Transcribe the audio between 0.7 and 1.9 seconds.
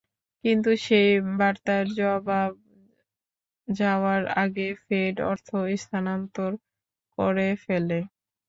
সেই বার্তার